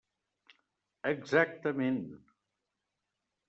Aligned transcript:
Exactament! 1.11 2.03